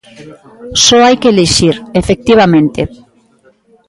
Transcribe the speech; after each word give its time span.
Só 0.85 0.97
hai 1.05 1.15
que 1.21 1.31
elixir, 1.33 1.75
efectivamente. 2.01 2.81